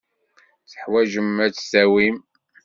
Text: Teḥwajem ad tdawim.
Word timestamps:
Teḥwajem 0.69 1.35
ad 1.45 1.53
tdawim. 1.55 2.17